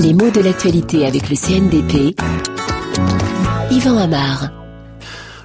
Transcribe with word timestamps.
Les 0.00 0.14
mots 0.14 0.30
de 0.30 0.40
l'actualité 0.40 1.06
avec 1.06 1.28
le 1.28 1.36
CNDP. 1.36 2.16
Yvan 3.70 3.98
Amar. 3.98 4.50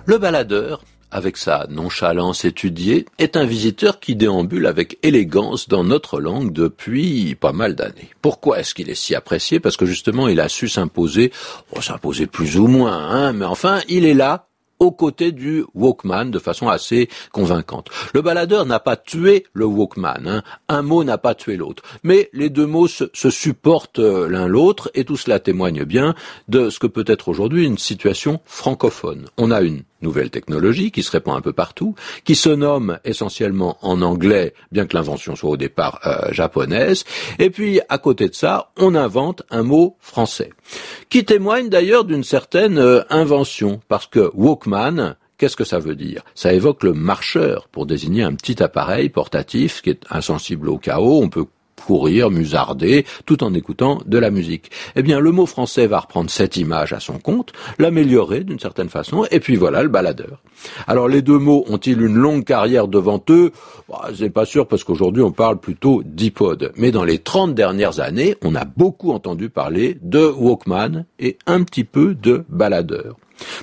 Le 0.05 0.17
baladeur, 0.17 0.83
avec 1.11 1.37
sa 1.37 1.67
nonchalance 1.69 2.45
étudiée, 2.45 3.05
est 3.19 3.35
un 3.35 3.45
visiteur 3.45 3.99
qui 3.99 4.15
déambule 4.15 4.65
avec 4.65 4.97
élégance 5.03 5.67
dans 5.67 5.83
notre 5.83 6.19
langue 6.19 6.53
depuis 6.53 7.35
pas 7.35 7.51
mal 7.51 7.75
d'années. 7.75 8.09
Pourquoi 8.21 8.59
est-ce 8.59 8.73
qu'il 8.73 8.89
est 8.89 8.95
si 8.95 9.15
apprécié? 9.15 9.59
Parce 9.59 9.77
que 9.77 9.85
justement, 9.85 10.27
il 10.27 10.39
a 10.39 10.49
su 10.49 10.69
s'imposer, 10.69 11.31
oh, 11.75 11.81
s'imposer 11.81 12.27
plus 12.27 12.57
ou 12.57 12.67
moins, 12.67 12.97
hein, 12.97 13.33
mais 13.33 13.45
enfin, 13.45 13.81
il 13.89 14.05
est 14.05 14.13
là 14.13 14.47
aux 14.83 14.91
côtés 14.91 15.31
du 15.31 15.63
Walkman 15.73 16.25
de 16.25 16.39
façon 16.39 16.67
assez 16.67 17.09
convaincante. 17.31 17.89
Le 18.13 18.21
baladeur 18.21 18.65
n'a 18.65 18.79
pas 18.79 18.95
tué 18.95 19.45
le 19.53 19.65
Walkman, 19.65 20.27
hein. 20.27 20.43
un 20.67 20.81
mot 20.81 21.03
n'a 21.03 21.17
pas 21.17 21.35
tué 21.35 21.55
l'autre, 21.57 21.83
mais 22.03 22.29
les 22.33 22.49
deux 22.49 22.65
mots 22.65 22.87
se, 22.87 23.05
se 23.13 23.29
supportent 23.29 23.99
euh, 23.99 24.27
l'un 24.27 24.47
l'autre 24.47 24.91
et 24.93 25.05
tout 25.05 25.17
cela 25.17 25.39
témoigne 25.39 25.85
bien 25.85 26.15
de 26.47 26.69
ce 26.69 26.79
que 26.79 26.87
peut 26.87 27.05
être 27.07 27.29
aujourd'hui 27.29 27.65
une 27.65 27.77
situation 27.77 28.41
francophone. 28.45 29.25
On 29.37 29.51
a 29.51 29.61
une 29.61 29.83
nouvelle 30.03 30.29
technologie 30.29 30.91
qui 30.91 31.03
se 31.03 31.11
répand 31.11 31.35
un 31.35 31.41
peu 31.41 31.53
partout, 31.53 31.95
qui 32.23 32.35
se 32.35 32.49
nomme 32.49 32.99
essentiellement 33.05 33.77
en 33.81 34.01
anglais, 34.01 34.53
bien 34.71 34.85
que 34.85 34.95
l'invention 34.95 35.35
soit 35.35 35.49
au 35.49 35.57
départ 35.57 35.99
euh, 36.05 36.31
japonaise, 36.31 37.05
et 37.39 37.49
puis 37.49 37.79
à 37.89 37.97
côté 37.97 38.29
de 38.29 38.35
ça, 38.35 38.71
on 38.77 38.95
invente 38.95 39.43
un 39.49 39.63
mot 39.63 39.97
français, 39.99 40.51
qui 41.09 41.25
témoigne 41.25 41.69
d'ailleurs 41.69 42.05
d'une 42.05 42.23
certaine 42.23 42.77
euh, 42.77 43.01
invention, 43.09 43.79
parce 43.87 44.07
que 44.07 44.31
Walkman, 44.33 45.15
Qu'est-ce 45.37 45.57
que 45.57 45.65
ça 45.65 45.79
veut 45.79 45.95
dire? 45.95 46.23
Ça 46.35 46.53
évoque 46.53 46.83
le 46.83 46.93
marcheur 46.93 47.67
pour 47.67 47.85
désigner 47.85 48.23
un 48.23 48.33
petit 48.33 48.61
appareil 48.63 49.09
portatif 49.09 49.81
qui 49.81 49.89
est 49.89 50.05
insensible 50.09 50.69
au 50.69 50.77
chaos. 50.77 51.21
On 51.21 51.27
peut 51.27 51.47
courir, 51.83 52.29
musarder, 52.29 53.05
tout 53.25 53.43
en 53.43 53.53
écoutant 53.53 53.99
de 54.05 54.17
la 54.17 54.31
musique. 54.31 54.71
Eh 54.95 55.03
bien, 55.03 55.19
le 55.19 55.31
mot 55.31 55.45
français 55.45 55.87
va 55.87 55.99
reprendre 55.99 56.29
cette 56.29 56.57
image 56.57 56.93
à 56.93 56.99
son 56.99 57.19
compte, 57.19 57.53
l'améliorer 57.79 58.43
d'une 58.43 58.59
certaine 58.59 58.89
façon, 58.89 59.25
et 59.31 59.39
puis 59.39 59.55
voilà 59.55 59.83
le 59.83 59.89
baladeur. 59.89 60.41
Alors, 60.87 61.07
les 61.07 61.21
deux 61.21 61.37
mots 61.37 61.65
ont-ils 61.67 62.01
une 62.01 62.15
longue 62.15 62.43
carrière 62.45 62.87
devant 62.87 63.23
eux? 63.29 63.51
Bah, 63.89 64.09
C'est 64.15 64.29
pas 64.29 64.45
sûr 64.45 64.67
parce 64.67 64.83
qu'aujourd'hui 64.83 65.21
on 65.23 65.31
parle 65.31 65.59
plutôt 65.59 66.01
d'iPod. 66.05 66.71
Mais 66.77 66.91
dans 66.91 67.03
les 67.03 67.19
30 67.19 67.53
dernières 67.53 67.99
années, 67.99 68.35
on 68.41 68.55
a 68.55 68.65
beaucoup 68.65 69.11
entendu 69.11 69.49
parler 69.49 69.97
de 70.01 70.25
Walkman 70.25 71.05
et 71.19 71.37
un 71.45 71.63
petit 71.63 71.83
peu 71.83 72.15
de 72.15 72.45
baladeur. 72.49 73.17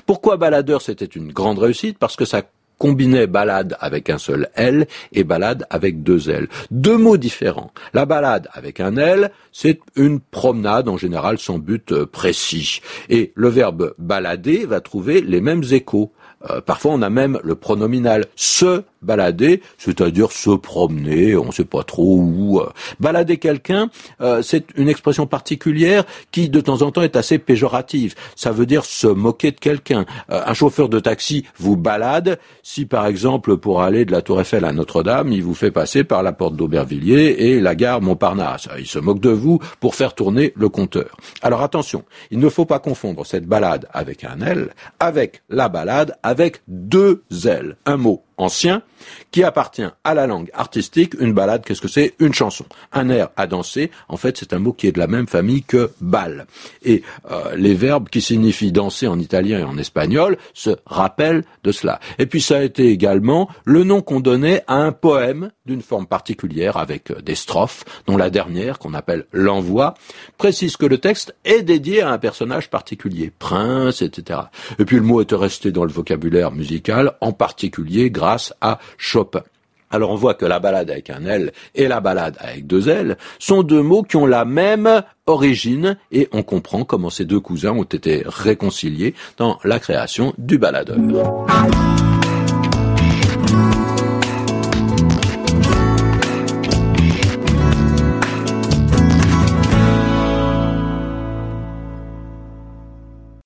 Pourquoi 0.05 0.37
baladeur? 0.37 0.81
C'était 0.81 1.05
une 1.05 1.31
grande 1.31 1.59
réussite 1.59 1.97
Parce 1.97 2.15
que 2.15 2.25
ça 2.25 2.43
combinait 2.81 3.27
balade 3.27 3.77
avec 3.79 4.09
un 4.09 4.17
seul 4.17 4.49
L 4.55 4.87
et 5.11 5.23
balade 5.23 5.67
avec 5.69 6.01
deux 6.01 6.31
L. 6.31 6.47
Deux 6.71 6.97
mots 6.97 7.17
différents. 7.17 7.71
La 7.93 8.07
balade 8.07 8.47
avec 8.53 8.79
un 8.79 8.97
L, 8.97 9.29
c'est 9.51 9.79
une 9.95 10.19
promenade 10.19 10.89
en 10.89 10.97
général 10.97 11.37
sans 11.37 11.59
but 11.59 11.91
euh, 11.91 12.07
précis. 12.07 12.81
Et 13.07 13.33
le 13.35 13.49
verbe 13.49 13.93
balader 13.99 14.65
va 14.65 14.81
trouver 14.81 15.21
les 15.21 15.41
mêmes 15.41 15.61
échos. 15.69 16.11
Euh, 16.49 16.61
parfois, 16.61 16.91
on 16.91 17.01
a 17.01 17.09
même 17.09 17.39
le 17.43 17.55
pronominal 17.55 18.25
se 18.35 18.83
balader, 19.01 19.61
c'est-à-dire 19.77 20.31
se 20.31 20.51
promener, 20.51 21.35
on 21.35 21.47
ne 21.47 21.51
sait 21.51 21.65
pas 21.65 21.83
trop 21.83 22.17
où. 22.17 22.59
Euh. 22.59 22.69
Balader 22.99 23.37
quelqu'un, 23.37 23.89
euh, 24.21 24.41
c'est 24.41 24.65
une 24.75 24.89
expression 24.89 25.25
particulière 25.25 26.03
qui, 26.31 26.49
de 26.49 26.61
temps 26.61 26.81
en 26.83 26.91
temps, 26.91 27.01
est 27.01 27.15
assez 27.15 27.39
péjorative. 27.39 28.15
Ça 28.35 28.51
veut 28.51 28.65
dire 28.65 28.85
se 28.85 29.07
moquer 29.07 29.51
de 29.51 29.59
quelqu'un. 29.59 30.05
un 30.29 30.53
chauffeur 30.53 30.89
de 30.89 30.99
taxi 30.99 31.45
vous 31.57 31.77
balade 31.77 32.39
si, 32.63 32.85
par 32.85 33.07
exemple, 33.07 33.57
pour 33.57 33.81
aller 33.81 34.05
de 34.05 34.11
la 34.11 34.21
Tour 34.21 34.41
Eiffel 34.41 34.65
à 34.65 34.71
Notre-Dame, 34.71 35.31
il 35.31 35.43
vous 35.43 35.55
fait 35.55 35.71
passer 35.71 36.03
par 36.03 36.23
la 36.23 36.31
porte 36.31 36.55
d'Aubervilliers 36.55 37.35
et 37.39 37.59
la 37.59 37.75
gare 37.75 38.01
Montparnasse. 38.01 38.67
Il 38.77 38.87
se 38.87 38.99
moque 38.99 39.19
de 39.19 39.29
vous 39.29 39.59
pour 39.79 39.95
faire 39.95 40.13
tourner 40.13 40.53
le 40.55 40.69
compteur. 40.69 41.17
Alors 41.41 41.61
attention, 41.61 42.03
il 42.29 42.39
ne 42.39 42.49
faut 42.49 42.65
pas 42.65 42.79
confondre 42.79 43.25
cette 43.25 43.45
balade 43.45 43.87
avec 43.93 44.23
un 44.23 44.39
L 44.41 44.73
avec 44.99 45.41
la 45.49 45.69
balade 45.69 46.15
deux 46.67 47.23
L. 47.45 47.77
Un 47.85 47.97
mot 47.97 48.23
ancien 48.41 48.81
qui 49.31 49.43
appartient 49.43 49.87
à 50.03 50.13
la 50.13 50.27
langue 50.27 50.49
artistique. 50.53 51.15
Une 51.19 51.33
balade, 51.33 51.63
qu'est-ce 51.65 51.81
que 51.81 51.87
c'est? 51.87 52.13
Une 52.19 52.33
chanson. 52.33 52.65
Un 52.91 53.09
air 53.09 53.29
à 53.35 53.47
danser, 53.47 53.91
en 54.09 54.17
fait, 54.17 54.37
c'est 54.37 54.53
un 54.53 54.59
mot 54.59 54.73
qui 54.73 54.87
est 54.87 54.91
de 54.91 54.99
la 54.99 55.07
même 55.07 55.27
famille 55.27 55.63
que 55.63 55.91
bal. 56.01 56.45
Et 56.83 57.03
euh, 57.29 57.55
les 57.55 57.73
verbes 57.73 58.09
qui 58.09 58.21
signifient 58.21 58.71
danser 58.71 59.07
en 59.07 59.19
italien 59.19 59.59
et 59.59 59.63
en 59.63 59.77
espagnol 59.77 60.37
se 60.53 60.71
rappellent 60.85 61.43
de 61.63 61.71
cela. 61.71 61.99
Et 62.19 62.25
puis 62.25 62.41
ça 62.41 62.57
a 62.57 62.61
été 62.61 62.89
également 62.89 63.49
le 63.65 63.83
nom 63.83 64.01
qu'on 64.01 64.19
donnait 64.19 64.63
à 64.67 64.75
un 64.75 64.91
poème 64.91 65.51
d'une 65.65 65.81
forme 65.81 66.07
particulière 66.07 66.77
avec 66.77 67.11
euh, 67.11 67.21
des 67.21 67.35
strophes, 67.35 67.85
dont 68.07 68.17
la 68.17 68.29
dernière, 68.29 68.79
qu'on 68.79 68.93
appelle 68.93 69.25
l'envoi, 69.31 69.93
précise 70.37 70.77
que 70.77 70.85
le 70.85 70.97
texte 70.97 71.35
est 71.45 71.61
dédié 71.61 72.01
à 72.01 72.11
un 72.11 72.17
personnage 72.17 72.69
particulier, 72.69 73.31
prince, 73.37 74.01
etc. 74.01 74.41
Et 74.79 74.85
puis 74.85 74.97
le 74.97 75.03
mot 75.03 75.21
est 75.21 75.33
resté 75.33 75.71
dans 75.71 75.85
le 75.85 75.91
vocabulaire 75.91 76.51
musical, 76.51 77.13
en 77.21 77.31
particulier 77.31 78.09
à 78.61 78.79
Chopin. 78.97 79.43
Alors 79.91 80.11
on 80.11 80.15
voit 80.15 80.33
que 80.33 80.45
la 80.45 80.59
balade 80.59 80.89
avec 80.89 81.09
un 81.09 81.25
L 81.25 81.51
et 81.75 81.87
la 81.87 81.99
balade 81.99 82.37
avec 82.39 82.65
deux 82.65 82.87
L 82.87 83.17
sont 83.39 83.61
deux 83.61 83.81
mots 83.81 84.03
qui 84.03 84.15
ont 84.15 84.25
la 84.25 84.45
même 84.45 85.03
origine 85.27 85.97
et 86.11 86.29
on 86.31 86.43
comprend 86.43 86.85
comment 86.85 87.09
ces 87.09 87.25
deux 87.25 87.41
cousins 87.41 87.71
ont 87.71 87.83
été 87.83 88.23
réconciliés 88.25 89.13
dans 89.37 89.59
la 89.63 89.79
création 89.79 90.33
du 90.37 90.57
baladeur. 90.57 90.97